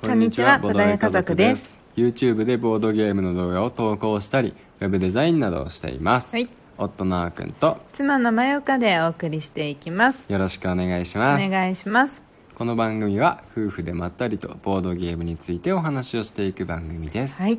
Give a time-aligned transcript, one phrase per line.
[0.00, 1.76] こんにちはボードゲ家族です。
[1.96, 6.48] YouTube でボードゲームの動画を投稿したりウェブデザインなどをしています、はい。
[6.78, 10.24] 夫のあーくんと妻のまよかでお送りしていきます。
[10.28, 11.48] よろしくお願いしおます。
[11.48, 12.12] 願いします。
[12.54, 17.58] この番組は夫婦でまったりとボードゲームについてお話をしていく番組です、はい。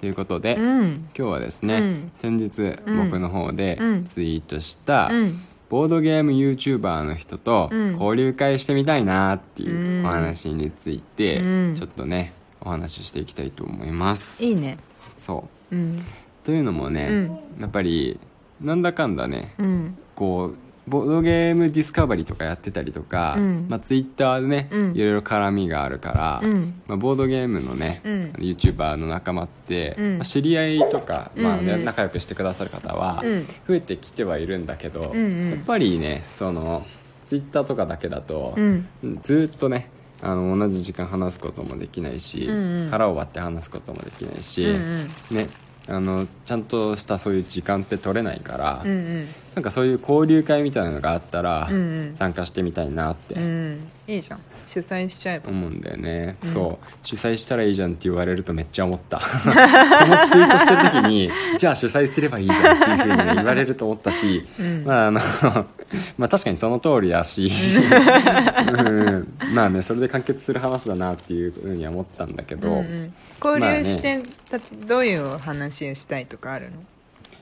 [0.00, 1.08] ということで、うん。
[1.16, 2.12] 今日はですね、うん。
[2.16, 4.04] 先日うん僕の方でうん。
[4.06, 5.40] ツイートした、うん
[5.74, 7.92] ボードゲーム YouTuber の人とうん。
[7.94, 10.06] 交流会してみたいなっていううん。
[10.06, 11.74] お話についてうん。
[11.74, 14.44] ちょっとねお話ししていきたいと思います。
[14.44, 14.78] いいね。
[15.18, 15.74] そう。
[15.74, 15.98] うん。
[16.44, 17.12] というのもね、う
[17.58, 17.60] ん。
[17.60, 18.20] やっぱり
[18.60, 19.98] なんだかんだねうん。
[20.14, 23.66] こうボードゲームディスカバリーとかやってたりとか、うん。
[23.68, 24.94] まあ、ツイッターでね、うん。
[24.94, 26.82] いろいろ絡みがあるから、うん。
[26.86, 28.32] まあ、ボードゲームのね、うん。
[28.38, 30.14] YouTuber の仲間って、うん。
[30.18, 33.46] まあ知り合いとか、まあね仲良くしてくださる方はうん。
[33.66, 35.50] 増えてきてはいるんだけど、うんうん。
[35.50, 36.86] やっぱりねその
[37.26, 38.86] ツイッターとかだけだと、うん。
[39.22, 39.88] ずーっとね
[40.22, 42.90] あの同じ時間話すこともできないし、うんうん。
[42.90, 45.36] 腹を割って話すこともできないし、うんうん。
[45.36, 45.46] ね
[45.86, 52.14] あのちゃんとしたそういう時間って取れないから、うんうんなんかそういう交流会みたいなのがあったら、うんうん。
[52.16, 53.88] 参加してみたいなってうん。
[54.06, 54.40] いいじゃん。
[54.66, 55.50] 主催しちゃえば。
[55.50, 56.52] 思うんだよね、うん。
[56.52, 56.86] そう。
[57.02, 59.18] 主催したらいいじゃんって言われるとめっちゃ思った。
[59.22, 64.84] このツイートしてる時にじゃあ主催すればいいじゃんっていうふうにね、言われると思ったし、うん。
[64.84, 65.20] まああの
[66.18, 73.14] まあ確かにその通りだし、うん、まあねそれで完結する話だなっていうふうには思ったんだけど、うんうん。
[73.42, 76.82] 交流して、たどういう話をしたいとかあるの？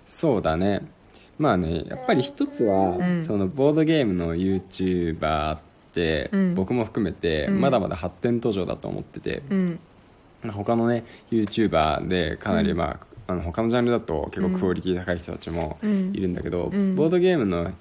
[0.06, 0.82] そうだね
[1.38, 3.24] まあねやっぱり一つは、うん。
[3.24, 5.58] そのボードゲームの YouTuber っ
[5.94, 6.54] て、うん。
[6.54, 7.60] 僕も含めて、うん。
[7.60, 9.80] まだまだ発展途上だと思ってて、うん。
[10.52, 12.76] 他のね YouTuber でかなりうん。
[12.76, 16.12] まあ,、あの他のジャンルだと結構クオリティ高い人たちもうん。
[16.14, 16.94] いるんだけど、うん。
[16.96, 17.72] ボードゲームの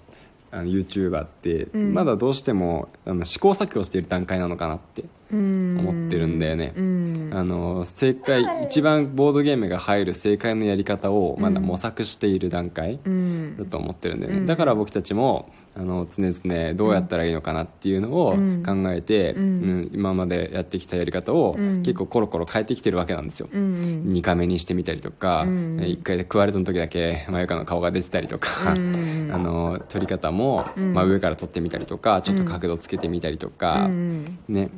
[0.52, 1.94] あの YouTuber ってうん。
[1.94, 5.78] まだどうしてもあの試行錯誤している段階なのかなってうん。
[5.80, 6.74] 思ってるんだよね。
[6.76, 7.30] うん。
[7.34, 13.58] あの正解一番ボードゲームが入る正解のやり方をまだ模索している段階うん。
[13.58, 14.46] だと思ってるんだよね、うん。
[14.46, 18.64] だから僕たちもあの常々どうやったらいいのかなっていうのをうん。
[18.64, 19.42] 考えて、うん。
[19.42, 19.92] うん。
[19.94, 21.82] 今までやってきたやり方をうん。
[21.84, 24.14] 結構コロコロ変えてきてるわけなんですよ、うんうん。
[24.14, 30.94] 2回目にしてみたりとか、うんえ1回で食われた時だけマユカの顔が出てたりとか、うん あの撮り方も、うん。
[30.94, 34.70] まあ、上から撮ってみたりとかちょっと角度つけてみたりとか、うんね。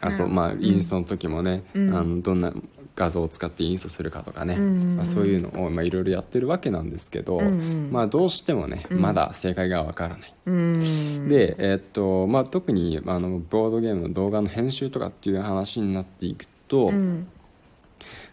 [0.00, 0.34] あと、うん。
[0.34, 1.96] まあ、インストの時もね、うん。
[1.96, 2.52] あのどんな
[2.96, 9.00] 画像を使ってインストするかとかね、うんまあ、そういうのをまあいろいろやってるわけなんですけど、うんまあ、どうしてもね、うん。
[9.00, 10.34] まだ正解がわからない。
[10.46, 17.26] うんで、えーっとまあ、特にあのボードゲームの動画の編集とかっていう話になっていくと、うん。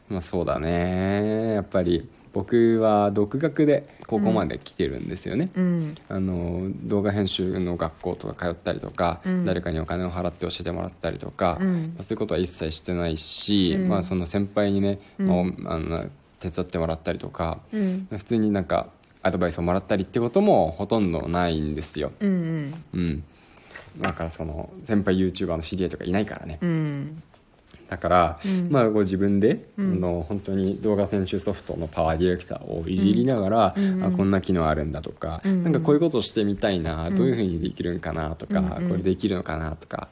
[0.09, 1.53] まあ、そうだね。
[1.53, 5.95] やっぱり僕は独学でここまで来てるんですよね、うん。
[6.07, 9.45] あの動画編集の学校とか通ったりとか、うん。
[9.45, 11.95] 誰かにお金を払って教えてもらったりとか、うん。
[11.99, 13.89] そういうことは一切してないし、うん。
[13.89, 15.55] まあ、その先輩にね、うん。
[15.57, 16.05] まあ、あの
[16.39, 18.07] 手伝ってもらったりとか、うん。
[18.09, 18.87] 普通になんか
[19.23, 22.73] アドバイスをもらったりってこともほとんどないんですよ、うん。
[22.93, 23.23] うん、
[23.99, 26.57] だからその先輩 YouTuber の知り合いとかいないからね。
[26.61, 27.23] うん
[27.91, 28.69] だから、うん。
[28.71, 29.91] まあ、ご自分で、うん。
[29.91, 34.01] あの本当に動画編集ソフトの PowerDirector をいじりながら、うん。
[34.01, 35.65] あこんな機能あるんだとか、うん。
[35.65, 37.17] なんかこういうことをしてみたいな、うん。
[37.17, 38.89] どういうふうにできるんかなとか、うん。
[38.89, 40.07] これできるのかなとか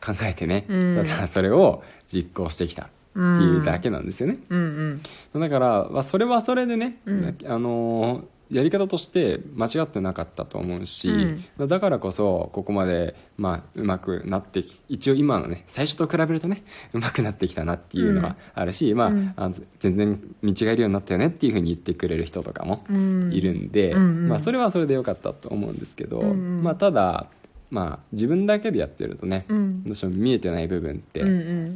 [0.00, 0.94] 考えてね、うん。
[0.94, 5.02] だからそれを実行してきたっていうだけなんですよね、うん。
[5.34, 7.38] だから、まあ、それはそれでね、うん。
[7.44, 11.44] あのーやり方として間違ってなかったと思うし、うん。
[11.56, 19.32] まあだからこそここまで、まあ、うまくなってき一応今のね最初と比べるとねうまくなってきたなっていうのはあるし、まあうん。
[19.36, 23.32] あの全然見違えるようになったよねっていうふうに言ってくれる人とかもうん。
[23.32, 27.26] いるんで、うんうんまあ、それはそれでよかったと思うんですけど、まあ、ただ、
[27.70, 29.82] まあ、自分だけでやってるとね、うん。
[29.84, 31.22] どうしても見えてない部分って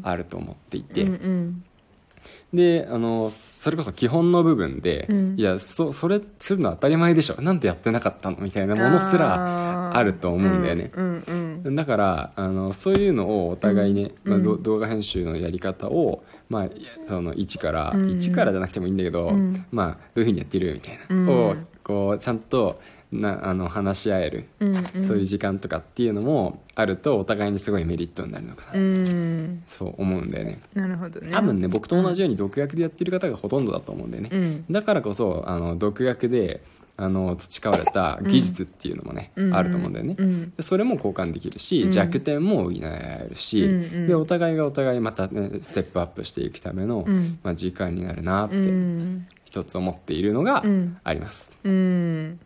[0.02, 1.02] あると思っていて。
[1.02, 1.64] うんうん
[2.52, 5.34] であのそれこそ基本の部分で、うん。
[5.38, 7.40] いやそそれするの当たり前でしょ。
[7.40, 11.24] なんでやってなかったのみたいなものすらあると思うんだよね、うん
[11.64, 14.42] うんだからあのそういうのをお互いね、うん。
[14.42, 16.68] まあ動画編集のやり方を、まあ、
[17.06, 18.06] その1から、うん。
[18.12, 19.66] 1からじゃなくてもいいんだけど、うん。
[19.70, 21.28] まあ、どういうふうにやってるみたいな、うん。
[21.28, 22.80] をこうちゃんと
[23.12, 24.74] なあの話し合える、うん
[25.06, 29.62] そういう時間とかっていうのもあるとお互いにすごいメリットになるのかな、うん。
[29.66, 30.60] そう思うんだよね。
[30.74, 31.32] なるほどね。
[31.32, 34.64] 多分ね僕と同じように独学でやってる方がほとんどだと思うんだよね、うん。
[34.70, 36.62] だからこそあの独学で
[36.96, 39.54] あの培われた技術っていうのもね、うん。
[39.54, 40.52] あると思うんだよね、うん。
[40.56, 41.90] でそれも交換できるし、うん。
[41.90, 44.06] 弱点も補えるし、うんうん。
[44.06, 47.38] でお互いがお互いまた、ね、ステップアップしていくための、うん。
[47.42, 49.26] まあ、時間になるなっうてん。
[49.44, 50.96] 一つ思っているのがうん。
[51.02, 52.38] あります、うん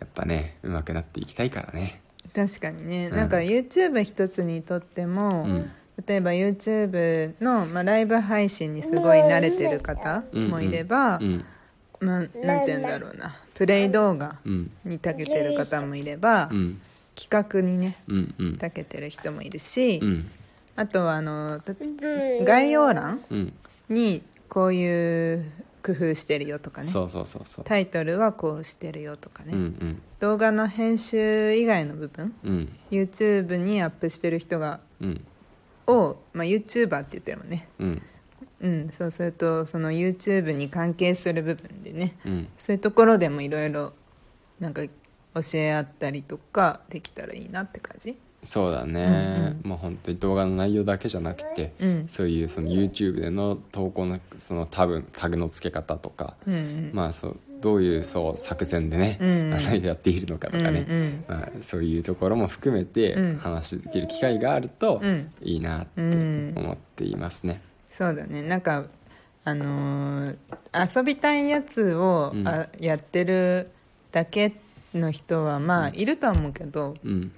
[0.00, 2.00] やっぱね上手くなっていきたいからね。
[2.34, 3.16] 確かにね、うん。
[3.16, 5.70] なんか YouTube 一つにとっても、うん。
[6.06, 11.44] 例えば YouTube の、まあ、ライブ配信にすごい慣れてる方もいれば、うん。
[12.00, 13.36] まあ、なんて言うんだろうな。
[13.54, 16.80] プレイ動画うんに長けてる方もいれば、うん。
[17.16, 18.58] 企画にねうんうん。
[18.58, 20.30] 長けてる人もいるし、うん。
[20.76, 21.72] あとはあのた
[22.44, 23.52] 概要欄うん。
[23.88, 25.44] にこういう
[25.82, 26.88] 工夫してるよとかね。
[26.90, 27.64] そうそうそうそう。
[27.64, 30.02] タイトルはこうしてるよとかね、うんうん。
[30.20, 32.34] 動画の編集以外の部分。
[32.44, 32.72] うん。
[32.90, 35.24] YouTube にアップしてる人がうん。
[35.86, 37.68] を、まあ、YouTuber って言ってるもんね。
[37.78, 38.02] うん。
[38.60, 38.90] うん。
[38.92, 42.16] そうするとその YouTube に関係する部分でね。
[42.24, 42.48] うん。
[42.58, 43.92] そういうところでもいろいろ
[44.60, 44.90] なんか教
[45.54, 49.68] え合ったりとかできたらいいなって感じそうだね、うんうん。
[49.70, 52.06] もう本当に動画の内容だけじゃなくて、うん。
[52.08, 56.90] そういうその YouTube での投稿のそのタグタグの付け方とか、うんうん。
[56.92, 61.24] まあそうどういうそう作戦でね、うんやっているのかとかね、うんうん。
[61.26, 63.36] まあ、そういうところも含めてうん。
[63.38, 65.32] 話できる機会があるとうん。
[65.42, 67.60] いいなってうん思っていますね。
[67.90, 68.42] そうだね。
[68.42, 68.86] なんか
[69.44, 70.36] あのー
[70.96, 72.46] 遊びたいやつを、うん。
[72.46, 73.72] あやってる
[74.12, 74.52] だけ
[74.94, 77.32] の人はまあいるとは思うけど、うん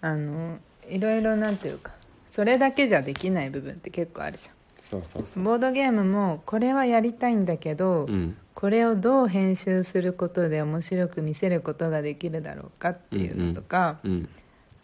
[0.00, 0.58] あの
[0.88, 1.92] いろいろなんていうか
[2.30, 8.36] それだけじゃできない部分って結構あるじゃそうそうそんボードゲームもこれはやりたいんだけど、う、うん。
[8.54, 14.28] これをどう編集することで面白く見せることができるだろうかっていうのとか、うん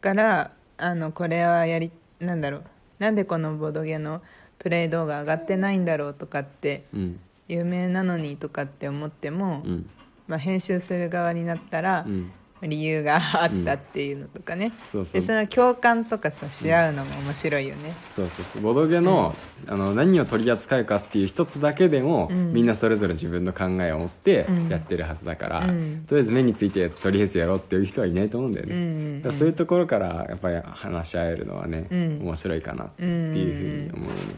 [0.00, 1.90] からあのこれはやり
[2.20, 2.64] なんだろう
[2.98, 4.22] なんでこのボードゲーの
[4.58, 7.20] プレイ動画上がってないんだろうとかってうん。
[7.48, 9.90] 有名なのにとかって思っても、うん。
[10.26, 12.30] まあ、編集する側になったら、うん
[12.62, 15.12] 理由があったっていうのとかね、そうそう。
[15.12, 18.62] でその共感とかさし合うのも面白いよね、そうそうそう。
[18.62, 19.36] ボドゲの,、
[19.66, 22.52] あの何を取り扱うかっていう一つだけでも、うん。
[22.52, 24.68] みんなそれぞれ自分の考えを持ってうん。
[24.68, 26.04] やってるはずだから、うん。
[26.06, 29.22] とりあえず目についたやつとりあえずやろうっていう人はいないと思うんだよね、うん。
[29.24, 29.32] うん。
[29.32, 32.20] そういうところからやっぱり話し合えるのはね、うん。
[32.22, 34.34] 面白いかなっていうふうに思うよね。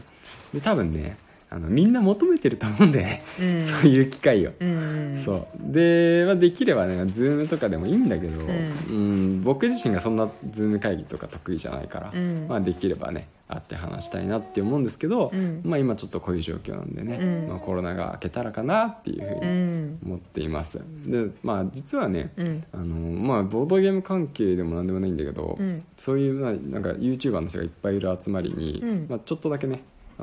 [0.53, 1.17] で多分ね
[1.51, 3.65] あのみんな求めてると思うんだよね、うん。
[3.65, 5.73] そういう機会を、うんそう。
[5.73, 8.47] で、まあ、できればね Zoom とかでもいいんだけど、ん。
[8.47, 12.45] うん僕自身がそんな Zoom 会議とか得意じゃないから、うん。
[12.47, 15.61] まあ、できればね会って話したいなって思うんですけど、うん。
[15.63, 17.49] まあ、今ちょっとこういう状況なんでね、うん。
[17.49, 19.99] まあ、コロナが明けたらかなっていうふううにん。
[20.05, 22.63] 思っています、でまあ実はね、うん。
[22.71, 25.83] あのまあ、ボードゲーム関係でも何でもないんだけど、うん。
[25.97, 29.07] そういうななんか YouTuber の人がいっぱいいる集まりに、うん。
[29.09, 29.81] まあ、ちょっとだけね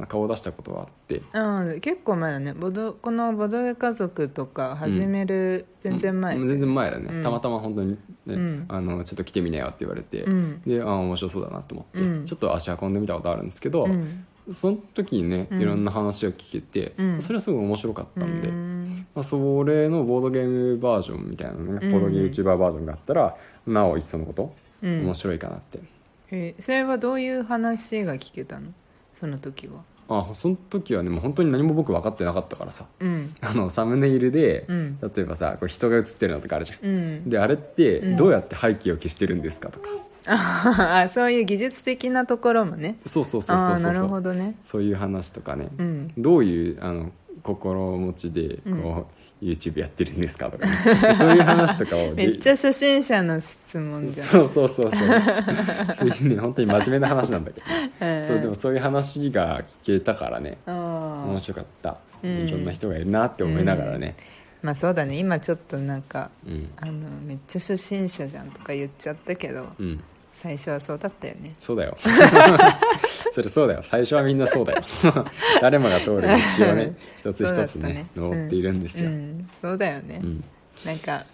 [0.08, 1.22] 顔を出したことはあって。
[1.32, 2.52] ああ結構前だね。
[2.52, 7.22] ボドこのボドゲ家族とか始める全然前、うん全然前だね、うん。
[7.22, 8.64] たまたま本当に、ねうん。
[8.68, 10.60] あのちょっと来てみなよって言われて、うん。
[10.66, 12.26] であ面白そうだなと思って、うん。
[12.26, 14.26] ちょっと足運んでみたことあるんですけど、うん。
[14.52, 15.62] その時にねうん。
[15.62, 17.22] いろんな話を聞けて、うん。
[17.22, 19.06] それはすごい面白かったんで、うん。
[19.14, 21.92] まあ、それのボードゲームバージョンみたいなのね、うん。
[21.92, 25.04] ボードゲーム YouTuber バージョンがあったらなお一層のこと、うん。
[25.06, 25.78] 面白いかなって。
[25.78, 25.82] へ
[26.30, 28.72] えそれはどういう話が聞けたの？
[29.18, 29.82] その時は。
[30.08, 32.86] あその時はねもう本当に何も僕分かってなかったからさ。
[33.00, 33.34] うん。
[33.40, 34.98] あのサムネイルで、うん。
[35.00, 36.78] 例えばさこう人が写ってるのとかあるじゃん。
[36.82, 37.30] うん。
[37.30, 38.16] であれってうん。
[38.16, 39.88] どうやって背景を消してるんですかとか、
[41.02, 42.98] あそういう技術的なところもね。
[43.06, 44.56] そうそうそうそうなるほどね。
[44.62, 46.12] そういう話とかね、うん。
[46.16, 47.10] どういうあの
[47.42, 49.04] 心持ちでこう、うん
[49.42, 50.50] YouTube やってるんですか？
[50.50, 54.26] とか、ね、そういう話とかを めっちゃ初心者の質問じゃん。
[54.26, 55.08] そうそうそうそう。
[55.98, 58.28] そういうね本当に真面目な話なんだけど、ねうん。
[58.28, 60.58] そうでもそういう話が聞けたからね。
[60.66, 62.48] あ面あ白かった、うん。
[62.48, 64.16] いろんな人がいるなって思いながらね、
[64.62, 65.18] まあそうだね。
[65.18, 66.70] 今ちょっとなんかうん。
[66.76, 66.92] あの
[67.26, 69.66] めっちゃ初心者じゃんとか言っちゃったけど。
[69.78, 70.00] うん
[70.36, 71.54] 最初はそうだったよね。
[71.58, 71.96] そうだよ。
[73.32, 73.82] それそうだよ。
[73.82, 74.82] 最初はみんなそうだよ。
[75.60, 76.28] 誰もが通る道を
[76.74, 79.38] ね一つ一つねそうだった登っているんですよ、ううん。
[79.38, 80.44] んそうだよね、うん。
[80.84, 81.24] なんか、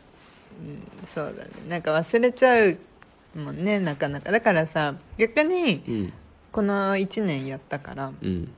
[0.60, 1.50] うん、そうだね。
[1.68, 2.78] なんか忘れちゃう
[3.34, 4.30] もんねなかなか。
[4.30, 6.12] だからさ逆にうん。
[6.52, 8.48] この1年やったからうん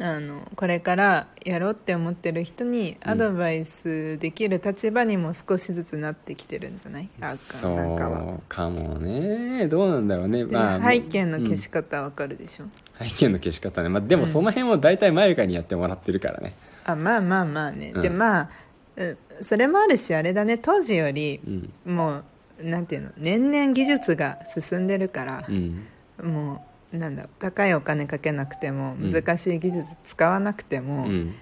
[0.00, 7.08] あのこれからやろうって思ってる人にアドバイスできる立場にも少しずつなってきてるんじゃない？
[7.20, 10.44] あそなんかは、うかもねどうなんだろうね。
[10.44, 12.66] でまあ背景の消しうん方わかるでしょ、
[13.00, 16.54] 背景の消し方ね、まあ、でもその辺を大体マユカにやってもらってるからね。
[16.84, 18.02] あまあまあまあね、うん。
[18.02, 18.50] でまあ
[18.96, 20.58] うんそれもあるしあれだね。
[20.58, 21.40] 当時より
[21.86, 21.94] うん。
[21.96, 22.22] も
[22.60, 23.10] うなんていうの？
[23.18, 24.38] 年々技術が
[24.68, 25.86] 進んでるからう、ん。
[26.22, 26.60] もう
[26.92, 29.12] なんだ高いお金かけなくてもうん。
[29.12, 31.34] 難しい技術使わなくてうも、ん。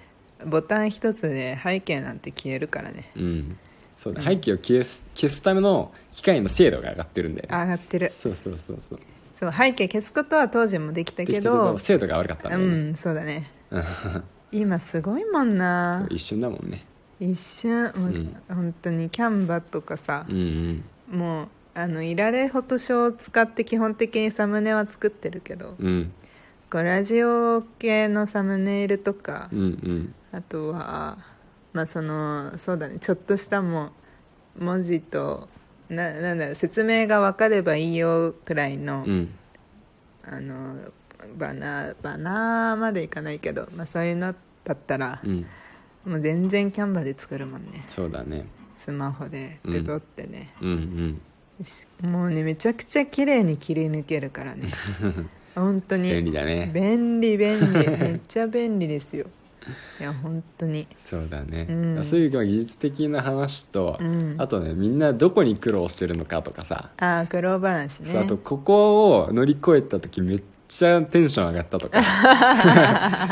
[0.45, 3.11] ボタン一つで背景なんて消えるからね。
[3.15, 3.57] うん。
[3.97, 7.57] そうだ背景を消す消すための機械の精度が上がってるんだよね。
[7.57, 8.11] 上がってる。
[8.11, 8.99] そうそうそうそう。
[9.35, 13.51] そう背景消すことは当時もできたけけどど精度が悪かったんだうんそうだね。
[13.71, 13.83] う ん
[14.51, 16.07] 今すごいもんな。
[16.09, 16.83] 一瞬だもんね。
[17.19, 18.35] 一瞬もう、うん。
[18.49, 20.83] 本当にキャンバとかさう、ん。
[21.09, 21.47] もう
[21.77, 25.87] あのいられフォトショーを使って基本的にサムネは作ってるけどうん。
[25.87, 26.13] うん
[26.69, 30.15] こうラジオ系のサムネイルとか、うんうん。
[30.33, 31.17] あとは
[31.71, 33.91] まあそのそうだねちょっとしたも
[34.59, 35.47] う文字と
[35.87, 39.29] ななんだろう説明が分かればいいよくらいの、うん。
[40.23, 40.75] あの
[41.37, 45.45] バナーバナーまでいかないけど、まあ、そういうのだったらう、ん。
[46.05, 47.85] もう全然キャンバで作るもんね。
[47.87, 48.45] そうだね。
[48.75, 51.21] スマホでペロってね、うんうん。
[51.21, 51.21] し
[52.01, 54.71] もうねめちゃくちゃ綺麗に切り抜けるからね。
[55.55, 56.11] 本当に。
[56.11, 56.69] 便利だね。
[56.73, 57.89] 便利便利。
[57.89, 59.25] めっちゃ便利ですよ。
[59.99, 60.87] いや本当に。
[60.97, 62.03] そうだね、うん。
[62.05, 64.35] そういう技術的な話と、うん。
[64.37, 68.17] あとねみんなどこに苦労してるのかとかさ、ああ苦労話ね。
[68.17, 72.01] あとここを乗り越えた時めっちゃテンション上がったとか。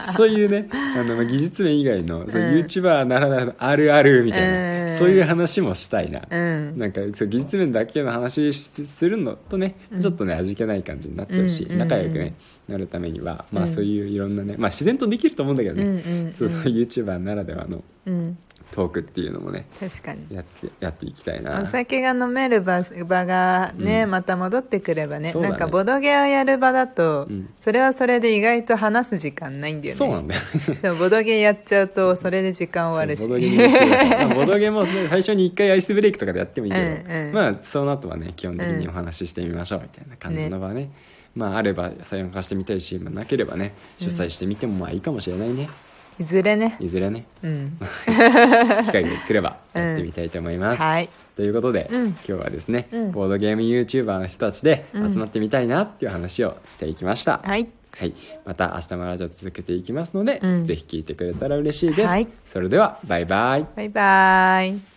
[0.15, 2.55] そういうねあのまあ技術面以外の、そううん。
[2.59, 4.97] YouTuber ならではのあるあるみたいな、うん。
[4.97, 6.77] そういう話もしたいな、うん。
[6.77, 9.99] なんかそう技術面だけの話しするのとね、うん。
[10.01, 12.33] ちょっとね味気ない感じになっちゃうし、仲良くね
[12.69, 16.33] なるためには、まあ、うんそういういろんなね、まあ、自然とできると思うんだけどね、うんうんうん。
[16.33, 17.83] そうそう YouTuber ならではの。
[18.07, 18.37] うん
[18.75, 20.25] トークっていうのもね確かに。
[20.29, 21.61] やってやっていきたいな。
[21.61, 24.11] お酒が飲める場場がね、うん。
[24.11, 25.51] また戻ってくればねそうだね。
[25.51, 27.49] なんかボドゲをやる場だと、うん。
[27.61, 29.97] それはそれで意外と話す時間ないんだよね。
[29.97, 30.41] そうなんだよ
[30.83, 33.25] でもボドゲやっちゃうとそれで時間終わるし。
[33.25, 37.33] ボドゲにもボドゲも、ね、最初に一回アイスブレイクとかでやってもいいけど、 うんうん。
[37.33, 40.89] まあその後はね基本的にお話ししてみましょうみたいな感じの場ね。
[41.33, 45.69] まああれば参加してみたいし、まあ、なければね主催してみてもまあいいかもしれないね、
[46.19, 46.77] いずれね。
[46.79, 47.25] いずれね。
[47.43, 47.77] うん。
[48.05, 51.09] 機会が来ればやってみたいと思います、はい。
[51.35, 52.05] ということで、うん。
[52.07, 53.11] 今日はですね、うん。
[53.11, 55.11] ボードゲーム YouTuber の人たちでうん。
[55.11, 57.67] 集まってみたいなっていう話をしていきました、はい。
[57.97, 58.13] はい、
[58.45, 60.65] また明日もラジオ続けていきますので、うん。
[60.65, 62.27] ぜひ聞いてくれたら嬉しいです、はい。
[62.45, 63.65] それではバイバイ。
[63.75, 64.94] バイバイ